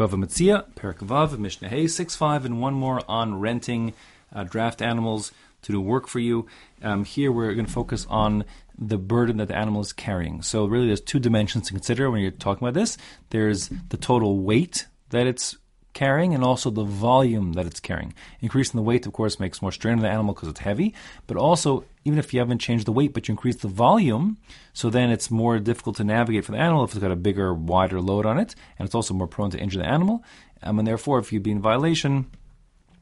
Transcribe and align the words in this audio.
Bava 0.00 0.12
Metzia, 0.12 0.64
Perak 0.76 1.00
Vav, 1.00 1.38
Mishnah 1.38 1.68
Hay, 1.68 1.86
6 1.86 2.16
5, 2.16 2.46
and 2.46 2.58
one 2.58 2.72
more 2.72 3.02
on 3.06 3.38
renting 3.38 3.92
uh, 4.34 4.44
draft 4.44 4.80
animals 4.80 5.30
to 5.60 5.72
do 5.72 5.80
work 5.80 6.08
for 6.08 6.20
you. 6.20 6.46
Um, 6.82 7.04
here 7.04 7.30
we're 7.30 7.52
going 7.52 7.66
to 7.66 7.72
focus 7.72 8.06
on 8.08 8.46
the 8.78 8.96
burden 8.96 9.36
that 9.36 9.48
the 9.48 9.56
animal 9.56 9.82
is 9.82 9.92
carrying. 9.92 10.40
So, 10.40 10.64
really, 10.64 10.86
there's 10.86 11.02
two 11.02 11.18
dimensions 11.18 11.66
to 11.66 11.74
consider 11.74 12.10
when 12.10 12.22
you're 12.22 12.30
talking 12.30 12.66
about 12.66 12.80
this 12.80 12.96
there's 13.28 13.68
the 13.90 13.98
total 13.98 14.38
weight 14.38 14.86
that 15.10 15.26
it's 15.26 15.58
carrying 15.92 16.34
and 16.34 16.42
also 16.42 16.70
the 16.70 16.82
volume 16.82 17.52
that 17.52 17.66
it's 17.66 17.80
carrying. 17.80 18.14
Increasing 18.40 18.78
the 18.78 18.82
weight, 18.82 19.04
of 19.04 19.12
course, 19.12 19.38
makes 19.38 19.60
more 19.60 19.70
strain 19.70 19.96
on 19.96 20.02
the 20.02 20.08
animal 20.08 20.32
because 20.32 20.48
it's 20.48 20.60
heavy, 20.60 20.94
but 21.26 21.36
also, 21.36 21.84
even 22.04 22.18
if 22.18 22.32
you 22.32 22.40
haven't 22.40 22.58
changed 22.58 22.86
the 22.86 22.92
weight, 22.92 23.12
but 23.12 23.28
you 23.28 23.32
increase 23.32 23.56
the 23.56 23.68
volume, 23.68 24.38
so 24.72 24.88
then 24.88 25.10
it's 25.10 25.30
more 25.30 25.58
difficult 25.58 25.96
to 25.96 26.04
navigate 26.04 26.44
for 26.44 26.52
the 26.52 26.58
animal 26.58 26.84
if 26.84 26.90
it's 26.90 27.00
got 27.00 27.10
a 27.10 27.16
bigger, 27.16 27.52
wider 27.52 28.00
load 28.00 28.24
on 28.24 28.38
it, 28.38 28.54
and 28.78 28.86
it's 28.86 28.94
also 28.94 29.12
more 29.12 29.26
prone 29.26 29.50
to 29.50 29.58
injure 29.58 29.78
the 29.78 29.86
animal. 29.86 30.24
Um, 30.62 30.78
and 30.78 30.88
therefore, 30.88 31.18
if 31.18 31.32
you'd 31.32 31.42
be 31.42 31.50
in 31.50 31.60
violation 31.60 32.30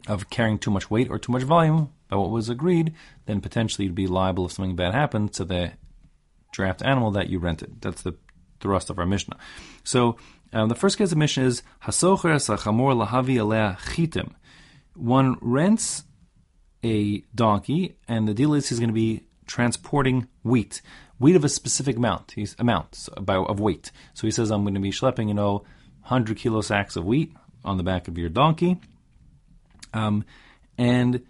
of 0.09 0.31
carrying 0.31 0.59
too 0.59 0.71
much 0.71 0.91
weight 0.91 1.11
or 1.11 1.19
too 1.19 1.33
much 1.33 1.43
volume 1.43 1.93
by 2.09 2.17
what 2.17 2.31
was 2.31 2.49
agreed, 2.49 2.95
then 3.27 3.41
potentially 3.41 3.87
you'd 3.87 3.95
be 3.95 4.07
liable 4.07 4.47
if 4.47 4.53
something 4.53 4.77
bad 4.77 4.95
happened 4.95 5.33
to 5.35 5.45
the 5.45 5.73
draft 6.53 6.83
animal 6.83 7.11
that 7.13 7.29
you 7.29 7.39
rented. 7.39 7.81
That's 7.81 8.03
the 8.03 8.17
thrust 8.61 8.91
of 8.91 8.99
our 8.99 9.07
Mishnah. 9.07 9.37
So, 9.85 10.17
um, 10.53 10.69
the 10.69 10.75
first 10.75 10.97
case 10.97 11.13
of 11.13 11.19
Mishnah 11.19 11.45
is 11.45 11.63
Hasocher 11.85 12.35
Sachamor 12.37 13.07
Lahavi 13.07 13.39
Alea 13.39 13.77
Chitim. 13.81 14.33
One 14.95 15.37
rents 15.41 16.05
a 16.85 17.21
donkey, 17.35 17.97
and 18.07 18.29
the 18.29 18.35
deal 18.35 18.55
is 18.55 18.69
he's 18.69 18.79
going 18.79 18.91
to 18.91 18.95
be 18.95 19.23
transporting 19.47 20.29
wheat, 20.43 20.81
wheat 21.19 21.37
of 21.37 21.45
a 21.45 21.49
specific 21.49 21.97
amount, 21.97 22.33
he's 22.33 22.55
amount 22.59 23.09
of 23.17 23.61
weight. 23.61 23.91
So 24.15 24.27
he 24.27 24.31
says, 24.31 24.51
I'm 24.51 24.63
going 24.63 24.75
to 24.75 24.81
be 24.81 24.91
schlepping, 24.91 25.29
you 25.29 25.35
know, 25.35 25.65
100 26.03 26.37
kilo 26.37 26.61
sacks 26.61 26.97
of 26.97 27.05
wheat 27.05 27.33
on 27.65 27.77
the 27.77 27.83
back 27.83 28.09
of 28.09 28.17
your 28.17 28.29
donkey. 28.29 28.81
Um, 29.93 30.25
and 30.77 31.23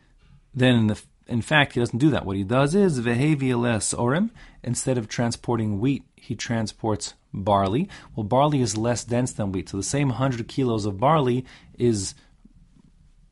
then 0.54 0.74
in 0.74 0.86
the 0.88 1.02
in 1.28 1.42
fact, 1.42 1.74
he 1.74 1.80
doesn't 1.80 1.98
do 1.98 2.10
that. 2.10 2.24
What 2.24 2.36
he 2.36 2.42
does 2.42 2.74
is 2.74 3.00
vehevi 3.00 3.50
orim. 3.50 4.30
Instead 4.62 4.96
of 4.96 5.08
transporting 5.08 5.78
wheat, 5.78 6.02
he 6.16 6.34
transports 6.34 7.14
barley. 7.34 7.88
Well, 8.16 8.24
barley 8.24 8.62
is 8.62 8.76
less 8.76 9.04
dense 9.04 9.32
than 9.32 9.52
wheat, 9.52 9.68
so 9.68 9.76
the 9.76 9.82
same 9.82 10.08
100 10.08 10.48
kilos 10.48 10.86
of 10.86 10.98
barley 10.98 11.44
is 11.78 12.14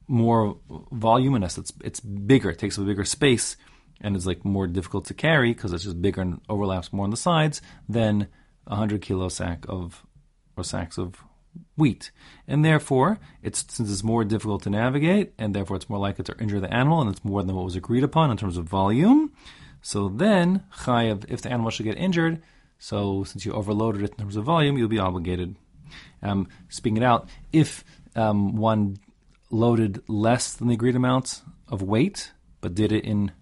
more 0.09 0.59
voluminous. 0.93 1.59
It's 1.59 1.73
it's 1.85 2.01
bigger. 2.01 2.51
It 2.51 2.59
takes 2.59 2.79
up 2.79 2.85
a 2.85 2.87
bigger 2.87 3.05
space, 3.05 3.57
and 4.01 4.17
is 4.17 4.27
like 4.27 4.45
more 4.45 4.67
difficult 4.67 5.07
to 5.07 5.15
carry 5.15 5.53
because 5.53 5.73
it's 5.73 5.85
just 5.85 6.03
bigger 6.03 6.21
and 6.21 6.41
overlaps 6.49 6.93
more 6.93 7.05
on 7.05 7.11
the 7.11 7.17
sides 7.17 7.63
than 7.89 8.29
a 8.67 8.71
100 8.71 9.01
kilo 9.03 9.29
sack 9.29 9.65
of 9.69 10.05
or 10.57 10.65
sacks 10.65 10.99
of 10.99 11.23
wheat. 11.77 12.11
And 12.47 12.65
therefore, 12.65 13.19
it's 13.43 13.65
since 13.69 13.91
it's 13.91 14.03
more 14.03 14.25
difficult 14.25 14.63
to 14.65 14.71
navigate, 14.71 15.33
and 15.39 15.55
therefore 15.55 15.77
it's 15.77 15.89
more 15.89 15.99
likely 15.99 16.25
to 16.25 16.37
injure 16.39 16.61
the 16.61 16.73
animal, 16.73 17.01
and 17.01 17.11
it's 17.11 17.25
more 17.25 17.43
than 17.43 17.55
what 17.55 17.65
was 17.65 17.77
agreed 17.77 18.05
upon 18.05 18.31
in 18.31 18.37
terms 18.37 18.57
of 18.57 18.65
volume. 18.65 19.33
So 19.83 20.09
then, 20.09 20.65
chayav, 20.81 21.25
if 21.29 21.43
the 21.43 21.51
animal 21.51 21.71
should 21.71 21.85
get 21.85 21.97
injured, 21.97 22.43
so 22.79 23.25
since 23.25 23.45
you 23.45 23.53
overloaded 23.53 24.03
it 24.03 24.11
in 24.13 24.17
terms 24.17 24.37
of 24.37 24.45
volume, 24.45 24.77
you'll 24.77 24.89
be 24.89 24.99
obligated. 24.99 25.57
Um, 26.23 26.49
speaking 26.69 26.99
it 26.99 27.03
out, 27.03 27.29
if 27.53 27.85
um, 28.15 28.57
one 28.57 28.99
loaded 29.51 30.03
less 30.09 30.53
than 30.53 30.69
the 30.69 30.75
agreed 30.75 30.97
amount 30.97 31.43
of 31.69 31.83
weight, 31.83 32.33
but 32.61 32.75
did 32.75 32.93
it 32.93 33.05
in 33.05 33.33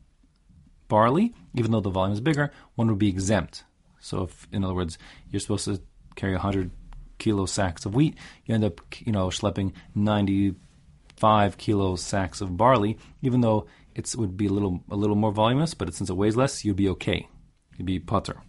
barley, 0.88 1.34
even 1.54 1.70
though 1.70 1.80
the 1.80 1.90
volume 1.90 2.12
is 2.12 2.20
bigger, 2.20 2.50
one 2.74 2.88
would 2.88 2.98
be 2.98 3.08
exempt. 3.08 3.64
So, 4.00 4.24
if, 4.24 4.46
in 4.52 4.64
other 4.64 4.74
words, 4.74 4.98
you're 5.30 5.40
supposed 5.40 5.64
to 5.64 5.80
carry 6.14 6.32
100 6.32 6.70
kilo 7.18 7.46
sacks 7.46 7.86
of 7.86 7.94
wheat, 7.94 8.16
you 8.44 8.54
end 8.54 8.64
up, 8.64 8.80
you 8.98 9.12
know, 9.12 9.28
schlepping 9.28 9.72
95 9.94 11.56
kilo 11.56 11.96
sacks 11.96 12.40
of 12.40 12.56
barley, 12.56 12.98
even 13.22 13.40
though 13.40 13.66
it 13.94 14.14
would 14.16 14.36
be 14.36 14.46
a 14.46 14.50
little 14.50 14.80
a 14.90 14.96
little 14.96 15.16
more 15.16 15.32
voluminous, 15.32 15.74
but 15.74 15.94
since 15.94 16.10
it 16.10 16.16
weighs 16.16 16.36
less, 16.36 16.64
you'd 16.64 16.76
be 16.76 16.88
okay. 16.90 17.28
You'd 17.76 17.86
be 17.86 18.00
patur. 18.00 18.40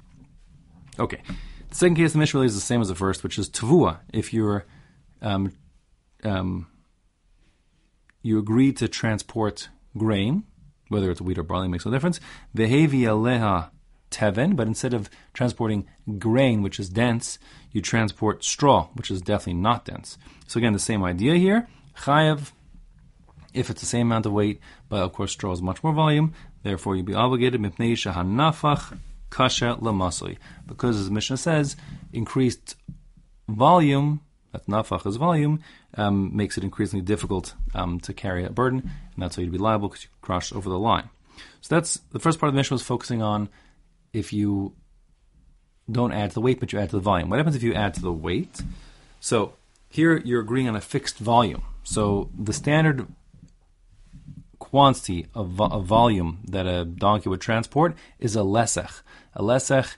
Okay. 0.99 1.21
The 1.69 1.75
second 1.75 1.95
case 1.95 2.09
of 2.09 2.13
the 2.13 2.19
Mishnah 2.19 2.39
really 2.39 2.47
is 2.47 2.55
the 2.55 2.61
same 2.61 2.81
as 2.81 2.87
the 2.87 2.95
first, 2.95 3.23
which 3.23 3.37
is 3.37 3.49
tavua. 3.49 3.99
If 4.13 4.33
you're 4.33 4.65
um, 5.21 5.51
um, 6.23 6.67
you 8.25 8.39
agree 8.39 8.73
to 8.73 8.87
transport 8.87 9.69
grain, 9.95 10.43
whether 10.87 11.11
it's 11.11 11.21
wheat 11.21 11.37
or 11.37 11.43
barley 11.43 11.67
makes 11.67 11.85
no 11.85 11.91
difference. 11.91 12.19
Vehevi 12.57 13.01
aleha 13.01 13.69
teven, 14.09 14.55
but 14.55 14.65
instead 14.65 14.95
of 14.95 15.11
transporting 15.33 15.85
grain, 16.17 16.63
which 16.63 16.79
is 16.79 16.89
dense, 16.89 17.37
you 17.71 17.81
transport 17.81 18.43
straw, 18.43 18.87
which 18.95 19.11
is 19.11 19.21
definitely 19.21 19.61
not 19.61 19.85
dense. 19.85 20.17
So 20.47 20.57
again, 20.57 20.73
the 20.73 20.79
same 20.79 21.03
idea 21.03 21.35
here. 21.35 21.67
Chayev, 21.99 22.51
if 23.53 23.69
it's 23.69 23.81
the 23.81 23.85
same 23.85 24.07
amount 24.07 24.25
of 24.25 24.33
weight, 24.33 24.59
but 24.89 25.03
of 25.03 25.13
course 25.13 25.31
straw 25.31 25.51
is 25.51 25.61
much 25.61 25.83
more 25.83 25.93
volume, 25.93 26.33
therefore 26.63 26.95
you'd 26.95 27.05
be 27.05 27.13
obligated 27.13 27.61
mipnei 27.61 27.93
shahanafach 27.93 28.97
kasha 29.29 29.77
lamasoi. 29.79 30.37
Because 30.65 30.99
as 30.99 31.11
Mishnah 31.11 31.37
says, 31.37 31.75
increased 32.11 32.75
volume, 33.47 34.21
that 34.55 34.67
nafach 34.67 35.17
volume, 35.17 35.61
um, 35.95 36.35
makes 36.35 36.57
it 36.57 36.63
increasingly 36.63 37.03
difficult 37.03 37.53
um, 37.73 37.99
to 38.01 38.13
carry 38.13 38.43
a 38.45 38.49
burden, 38.49 38.79
and 38.79 39.23
that's 39.23 39.37
why 39.37 39.43
you'd 39.43 39.51
be 39.51 39.57
liable 39.57 39.89
because 39.89 40.03
you 40.03 40.09
crossed 40.21 40.53
over 40.53 40.69
the 40.69 40.79
line. 40.79 41.09
So 41.61 41.75
that's 41.75 41.99
the 42.11 42.19
first 42.19 42.39
part 42.39 42.47
of 42.47 42.53
the 42.53 42.57
Mishnah 42.57 42.75
was 42.75 42.81
focusing 42.83 43.21
on 43.21 43.49
if 44.13 44.31
you 44.31 44.73
don't 45.91 46.13
add 46.13 46.31
to 46.31 46.35
the 46.35 46.41
weight, 46.41 46.59
but 46.59 46.71
you 46.71 46.79
add 46.79 46.89
to 46.89 46.95
the 46.95 47.01
volume. 47.01 47.29
What 47.29 47.37
happens 47.37 47.55
if 47.55 47.63
you 47.63 47.73
add 47.73 47.93
to 47.95 48.01
the 48.01 48.13
weight? 48.13 48.61
So 49.19 49.53
here 49.89 50.17
you're 50.17 50.41
agreeing 50.41 50.67
on 50.67 50.75
a 50.75 50.81
fixed 50.81 51.17
volume. 51.17 51.63
So 51.83 52.29
the 52.37 52.53
standard 52.53 53.07
quantity 54.59 55.27
of, 55.35 55.49
vo- 55.49 55.65
of 55.65 55.85
volume 55.85 56.39
that 56.47 56.65
a 56.65 56.85
donkey 56.85 57.29
would 57.29 57.41
transport 57.41 57.95
is 58.19 58.35
a 58.35 58.39
lesech. 58.39 59.01
A 59.33 59.43
lesech 59.43 59.95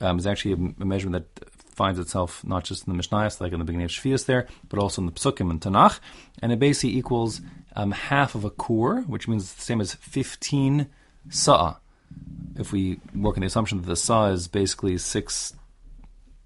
um, 0.00 0.18
is 0.18 0.26
actually 0.26 0.72
a, 0.78 0.84
measurement 0.84 1.24
that 1.36 1.57
finds 1.78 1.98
itself 1.98 2.44
not 2.44 2.64
just 2.64 2.86
in 2.86 2.94
the 2.94 3.02
Mishnayos, 3.02 3.40
like 3.40 3.52
in 3.52 3.58
the 3.58 3.64
beginning 3.64 3.86
of 3.86 3.90
Shvius 3.90 4.26
there, 4.26 4.46
but 4.68 4.78
also 4.78 5.00
in 5.00 5.06
the 5.06 5.12
Psukim 5.12 5.50
and 5.50 5.60
Tanakh. 5.60 6.00
And 6.42 6.52
it 6.52 6.58
basically 6.58 6.98
equals 6.98 7.40
um, 7.74 7.92
half 7.92 8.34
of 8.34 8.44
a 8.44 8.50
kur, 8.50 9.02
which 9.02 9.28
means 9.28 9.44
it's 9.44 9.54
the 9.54 9.62
same 9.62 9.80
as 9.80 9.94
15 9.94 10.88
sa'ah 11.30 11.76
if 12.56 12.72
we 12.72 13.00
work 13.14 13.36
on 13.36 13.42
the 13.42 13.46
assumption 13.46 13.80
that 13.80 13.86
the 13.86 13.96
saw 13.96 14.26
is 14.26 14.48
basically 14.48 14.98
six 14.98 15.54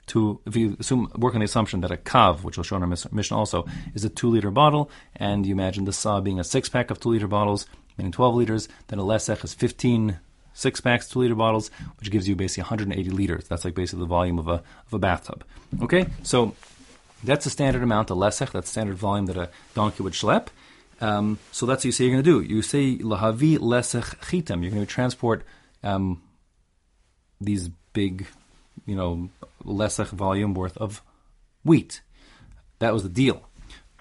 two, 0.06 0.40
if 0.46 0.56
you 0.56 0.76
assume 0.78 1.10
work 1.16 1.34
on 1.34 1.40
the 1.40 1.44
assumption 1.44 1.80
that 1.80 1.90
a 1.90 1.96
kav, 1.96 2.42
which 2.42 2.56
we'll 2.56 2.64
show 2.64 2.76
in 2.76 2.82
our 2.82 2.96
Mishnah 3.12 3.36
also, 3.36 3.64
is 3.94 4.04
a 4.04 4.08
two 4.08 4.28
liter 4.28 4.50
bottle, 4.50 4.90
and 5.16 5.46
you 5.46 5.52
imagine 5.52 5.84
the 5.84 5.92
saw 5.92 6.20
being 6.20 6.40
a 6.40 6.44
six 6.44 6.68
pack 6.68 6.90
of 6.90 7.00
two 7.00 7.10
liter 7.10 7.28
bottles, 7.28 7.66
meaning 7.96 8.12
12 8.12 8.34
liters, 8.34 8.68
then 8.88 8.98
a 8.98 9.02
lesech 9.02 9.44
is 9.44 9.54
15 9.54 10.18
six 10.54 10.80
packs, 10.80 11.08
two 11.08 11.20
liter 11.20 11.34
bottles, 11.34 11.70
which 11.98 12.10
gives 12.10 12.28
you 12.28 12.36
basically 12.36 12.62
180 12.62 13.10
liters. 13.10 13.48
That's 13.48 13.64
like 13.64 13.74
basically 13.74 14.00
the 14.00 14.06
volume 14.06 14.38
of 14.38 14.48
a, 14.48 14.62
of 14.86 14.92
a 14.92 14.98
bathtub. 14.98 15.44
Okay, 15.82 16.06
so 16.22 16.54
that's 17.24 17.44
the 17.44 17.50
standard 17.50 17.82
amount, 17.82 18.10
of 18.10 18.18
lesech, 18.18 18.50
that's 18.52 18.70
standard 18.70 18.96
volume 18.96 19.26
that 19.26 19.36
a 19.36 19.48
donkey 19.74 20.02
would 20.02 20.12
schlep. 20.12 20.48
Um, 21.00 21.38
so 21.50 21.66
that's 21.66 21.80
what 21.80 21.86
you 21.86 21.92
say 21.92 22.04
you're 22.04 22.14
going 22.14 22.24
to 22.24 22.46
do. 22.46 22.54
You 22.54 22.62
say 22.62 22.96
lahavi 22.96 23.58
lesech 23.58 24.16
chitam. 24.20 24.62
You're 24.62 24.70
going 24.70 24.86
to 24.86 24.92
transport 24.92 25.42
um, 25.82 26.22
these 27.40 27.70
big, 27.92 28.26
you 28.86 28.94
know, 28.94 29.28
lesech 29.64 30.10
volume 30.10 30.54
worth 30.54 30.76
of 30.78 31.02
wheat. 31.64 32.02
That 32.78 32.92
was 32.92 33.02
the 33.02 33.08
deal. 33.08 33.48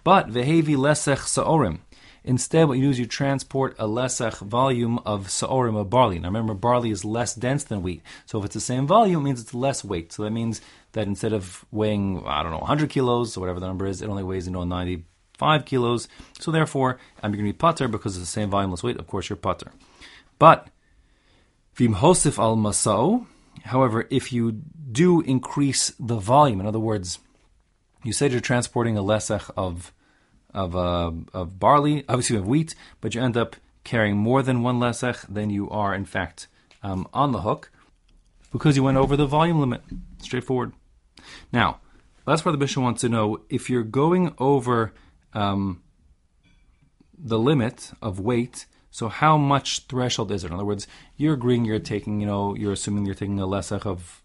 But 0.03 0.29
vehevi 0.29 0.75
lesech 0.75 1.19
saorim. 1.19 1.79
Instead, 2.24 2.68
what 2.68 2.78
you 2.78 2.84
do 2.84 2.90
is 2.92 3.00
you 3.00 3.08
transport 3.08 3.76
a 3.80 3.88
lesech 3.88 4.38
volume 4.40 5.00
of 5.06 5.28
saorim 5.28 5.76
of 5.76 5.90
barley. 5.90 6.20
Now, 6.20 6.28
remember, 6.28 6.54
barley 6.54 6.92
is 6.92 7.04
less 7.04 7.34
dense 7.34 7.64
than 7.64 7.82
wheat. 7.82 8.04
So, 8.26 8.40
if 8.40 8.46
it's 8.46 8.54
the 8.54 8.62
same 8.62 8.86
volume, 8.86 9.22
it 9.22 9.24
means 9.24 9.42
it's 9.42 9.54
less 9.54 9.84
weight. 9.84 10.12
So 10.14 10.24
that 10.24 10.31
means 10.31 10.62
that 10.92 11.08
instead 11.08 11.34
of 11.34 11.66
weighing, 11.72 12.24
I 12.26 12.44
don't 12.44 12.52
know, 12.52 12.60
100 12.60 12.90
kilos 12.90 13.36
or 13.36 13.40
whatever 13.40 13.60
the 13.60 13.68
number 13.68 13.88
is, 13.88 14.02
it 14.02 14.10
only 14.10 14.24
weighs, 14.24 14.46
you 14.46 14.54
know, 14.54 14.64
95 14.64 15.66
kilos. 15.66 16.07
So 16.40 16.51
therefore, 16.51 17.00
I'm 17.24 17.31
going 17.31 17.44
to 17.44 17.51
be 17.51 17.57
patur 17.57 17.90
because 17.90 18.18
it's 18.18 18.25
the 18.25 18.31
same 18.31 18.50
volume, 18.50 18.72
less 18.72 18.84
weight. 18.84 18.98
Of 18.98 19.07
course, 19.07 19.30
you're 19.30 19.38
patur. 19.38 19.72
But 20.38 20.68
Vim 21.75 21.95
hosif 21.95 22.38
al 22.38 22.57
masao. 22.57 23.25
However, 23.63 24.07
if 24.10 24.34
you 24.34 24.51
do 24.92 25.22
increase 25.22 25.94
the 26.00 26.18
volume, 26.18 26.60
in 26.60 26.68
other 26.68 26.80
words, 26.80 27.19
you 28.04 28.13
said 28.13 28.31
you're 28.31 28.42
transporting 28.42 28.98
a 28.98 29.01
lesech 29.01 29.50
of 29.56 29.94
of 30.53 30.75
uh, 30.75 31.12
of 31.33 31.59
barley, 31.59 32.03
obviously 32.07 32.38
of 32.38 32.48
wheat, 32.48 32.75
but 33.00 33.15
you 33.15 33.21
end 33.21 33.38
up 33.38 33.56
carrying 33.83 34.18
more 34.18 34.44
than 34.44 34.63
one 34.63 34.80
lesech, 34.80 35.25
than 35.27 35.50
you 35.50 35.69
are 35.69 35.94
in 35.94 36.06
fact 36.06 36.48
um, 36.83 37.07
on 37.13 37.31
the 37.31 37.42
hook 37.42 37.71
because 38.51 38.75
you 38.75 38.83
went 38.83 38.98
over 38.98 39.15
the 39.15 39.25
volume 39.25 39.59
limit. 39.59 39.81
Straightforward. 40.21 40.74
Now, 41.51 41.80
that's 42.25 42.45
where 42.45 42.51
the 42.51 42.57
bishop 42.57 42.83
wants 42.83 43.01
to 43.01 43.09
know 43.09 43.42
if 43.50 43.69
you're 43.69 43.83
going 43.83 44.33
over 44.38 44.94
um, 45.33 45.81
the 47.18 47.39
limit 47.39 47.92
of 48.01 48.19
weight 48.19 48.65
so 48.92 49.07
how 49.07 49.38
much 49.38 49.86
threshold 49.88 50.31
is 50.33 50.44
it? 50.44 50.47
In 50.47 50.54
other 50.54 50.65
words, 50.65 50.86
you're 51.15 51.33
agreeing 51.33 51.63
you're 51.63 51.80
taking, 51.80 52.19
you 52.19 52.27
know, 52.27 52.56
you're 52.56 52.74
assuming 52.74 53.06
you're 53.06 53.15
taking 53.15 53.39
a 53.39 53.47
lesach 53.47 53.86
of 53.86 54.21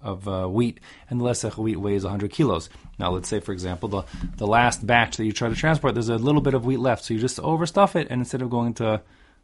of 0.00 0.26
uh, 0.26 0.46
wheat, 0.46 0.80
and 1.08 1.20
the 1.20 1.24
lesech 1.24 1.56
wheat 1.56 1.76
weighs 1.76 2.04
100 2.04 2.30
kilos. 2.30 2.70
Now, 2.98 3.10
let's 3.10 3.28
say, 3.28 3.40
for 3.40 3.52
example, 3.52 3.88
the, 3.88 4.02
the 4.36 4.46
last 4.46 4.86
batch 4.86 5.16
that 5.16 5.24
you 5.24 5.32
try 5.32 5.48
to 5.48 5.54
transport, 5.54 5.94
there's 5.94 6.08
a 6.08 6.16
little 6.16 6.40
bit 6.40 6.54
of 6.54 6.64
wheat 6.64 6.78
left, 6.78 7.04
so 7.04 7.14
you 7.14 7.20
just 7.20 7.38
overstuff 7.38 7.96
it, 7.96 8.08
and 8.10 8.20
instead 8.20 8.42
of 8.42 8.50
going 8.50 8.74
to 8.74 9.02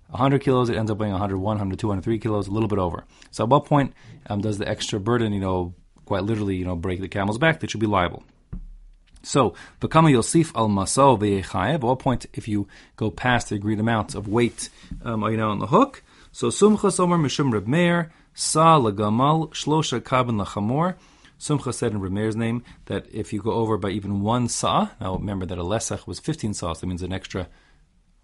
100 0.09 0.41
kilos, 0.41 0.71
it 0.71 0.77
ends 0.77 0.91
up 0.91 0.99
weighing 0.99 1.13
101, 1.13 1.43
102, 1.43 1.87
103 1.87 2.19
kilos, 2.19 2.49
a 2.49 2.51
little 2.51 2.69
bit 2.69 2.79
over. 2.79 3.05
So, 3.31 3.45
at 3.45 3.51
what 3.51 3.65
point 3.65 3.93
um, 4.29 4.41
does 4.41 4.59
the 4.59 4.69
extra 4.69 5.01
burden, 5.01 5.33
you 5.33 5.41
know, 5.41 5.75
quite 6.05 6.25
literally, 6.25 6.57
you 6.57 6.65
know, 6.65 6.77
break 6.77 7.01
the 7.01 7.09
camel's 7.09 7.39
back? 7.39 7.61
That 7.61 7.71
should 7.71 7.81
be 7.81 7.87
liable. 7.87 8.25
So, 9.23 9.55
Bakama 9.81 10.13
Yosif 10.13 10.53
al 10.55 10.69
Masal 10.69 11.75
at 11.75 11.81
what 11.81 11.99
point, 11.99 12.27
if 12.33 12.47
you 12.47 12.69
go 12.95 13.11
past 13.11 13.49
the 13.49 13.57
agreed 13.57 13.81
amount 13.81 14.15
of 14.15 14.29
weight, 14.29 14.71
um, 15.03 15.23
you 15.25 15.37
now 15.37 15.51
on 15.51 15.59
the 15.59 15.67
hook, 15.67 16.05
so 16.37 16.49
Sumchas 16.49 17.01
Omer 17.01 17.17
Mishum 17.17 17.51
Reb 17.51 17.67
Meir, 17.67 18.13
Sa 18.35 18.79
Lagamal, 18.79 19.49
Shlosha 19.53 20.03
Kabin 20.03 20.39
Lachamor, 20.39 20.97
Sumcha 21.41 21.73
said 21.73 21.93
in 21.93 22.01
Reb 22.03 22.13
Meir's 22.13 22.37
name 22.37 22.63
that 22.85 23.07
if 23.11 23.33
you 23.33 23.41
go 23.41 23.53
over 23.53 23.79
by 23.79 23.89
even 23.89 24.21
one 24.21 24.47
sa, 24.47 24.91
now 25.01 25.17
remember 25.17 25.47
that 25.47 25.57
a 25.57 25.63
lesach 25.63 26.07
was 26.07 26.21
15 26.21 26.53
saws, 26.53 26.81
that 26.81 26.89
means 26.89 27.01
an 27.01 27.11
extra 27.11 27.49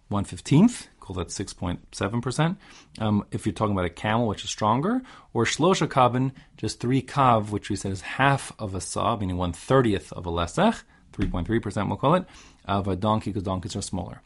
1 0.09 0.25
15th, 0.25 0.89
call 0.99 1.15
that 1.15 1.29
6.7%. 1.29 2.57
Um, 2.99 3.25
if 3.31 3.47
you're 3.47 3.53
talking 3.53 3.73
about 3.73 3.85
a 3.85 3.89
camel, 3.89 4.27
which 4.27 4.43
is 4.43 4.51
stronger, 4.51 5.01
or 5.33 5.45
shlosha 5.45 5.87
kabin, 5.87 6.33
just 6.55 6.79
three 6.79 7.01
kav, 7.01 7.49
which 7.49 7.71
we 7.71 7.75
said 7.75 7.91
is 7.91 8.01
half 8.01 8.51
of 8.59 8.75
a 8.75 8.81
saw, 8.81 9.17
meaning 9.17 9.37
1 9.37 9.53
30th 9.53 10.13
of 10.13 10.27
a 10.27 10.31
lesach, 10.31 10.83
3.3% 11.13 11.87
we'll 11.87 11.97
call 11.97 12.13
it, 12.13 12.25
of 12.65 12.87
a 12.87 12.95
donkey, 12.95 13.31
because 13.31 13.41
donkeys 13.41 13.75
are 13.75 13.81
smaller. 13.81 14.21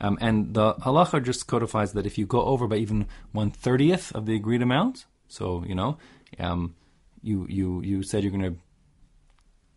Um, 0.00 0.16
and 0.20 0.54
the 0.54 0.74
halacha 0.74 1.24
just 1.24 1.46
codifies 1.46 1.92
that 1.92 2.06
if 2.06 2.18
you 2.18 2.26
go 2.26 2.42
over 2.42 2.66
by 2.66 2.76
even 2.76 3.06
1 3.32 3.50
30th 3.50 4.12
of 4.14 4.26
the 4.26 4.36
agreed 4.36 4.62
amount, 4.62 5.06
so, 5.26 5.64
you 5.66 5.74
know, 5.74 5.98
um, 6.38 6.74
you, 7.22 7.46
you, 7.48 7.82
you 7.82 8.02
said 8.02 8.22
you're 8.22 8.32
going 8.32 8.54
to 8.54 8.60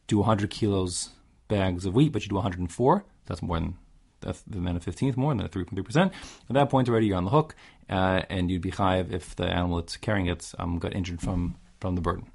do 0.07 0.17
100 0.17 0.49
kilos 0.49 1.09
bags 1.47 1.85
of 1.85 1.95
wheat, 1.95 2.11
but 2.11 2.23
you 2.23 2.29
do 2.29 2.35
104, 2.35 3.05
that's 3.25 3.41
more 3.41 3.59
than 3.59 3.77
that's 4.21 4.43
the 4.43 4.59
a 4.59 4.61
15th 4.61 5.17
more 5.17 5.33
than 5.33 5.45
a 5.45 5.49
3.3%. 5.49 6.05
At 6.05 6.13
that 6.49 6.69
point 6.69 6.87
already 6.87 7.07
you're 7.07 7.17
on 7.17 7.25
the 7.25 7.31
hook, 7.31 7.55
uh, 7.89 8.21
and 8.29 8.49
you'd 8.49 8.61
be 8.61 8.71
chayiv 8.71 9.11
if 9.11 9.35
the 9.35 9.45
animal 9.45 9.77
that's 9.77 9.97
carrying 9.97 10.27
it 10.27 10.51
um, 10.59 10.77
got 10.77 10.95
injured 10.95 11.21
from, 11.21 11.55
from 11.79 11.95
the 11.95 12.01
burden. 12.01 12.27